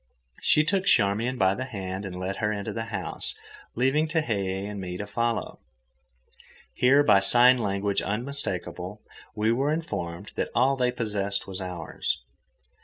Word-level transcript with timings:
She 0.41 0.63
took 0.63 0.85
Charmian 0.85 1.37
by 1.37 1.53
the 1.53 1.65
hand 1.65 2.05
and 2.07 2.19
led 2.19 2.37
her 2.37 2.51
into 2.51 2.73
the 2.73 2.85
house, 2.85 3.37
leaving 3.75 4.07
Tehei 4.07 4.67
and 4.67 4.81
me 4.81 4.97
to 4.97 5.05
follow. 5.05 5.59
Here, 6.73 7.03
by 7.03 7.19
sign 7.19 7.59
language 7.59 8.01
unmistakable, 8.01 9.03
we 9.35 9.51
were 9.51 9.71
informed 9.71 10.31
that 10.35 10.49
all 10.55 10.75
they 10.75 10.91
possessed 10.91 11.45
was 11.45 11.61
ours. 11.61 12.17